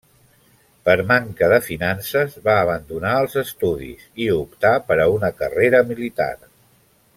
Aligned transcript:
Per 0.89 0.95
manca 1.11 1.49
de 1.51 1.59
finances 1.65 2.33
va 2.47 2.55
abandonar 2.63 3.13
els 3.25 3.37
estudis 3.43 4.09
i 4.27 4.31
optar 4.39 4.75
per 4.89 4.99
a 5.05 5.09
una 5.21 5.33
carrera 5.43 5.87
militar. 5.93 6.33